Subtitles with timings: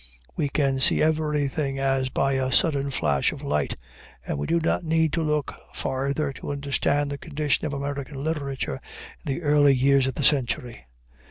[0.35, 3.75] We can see everything as by a sudden flash of light,
[4.25, 8.81] and we do not need to look farther to understand the condition of American literature
[9.23, 10.87] in the early years of the century.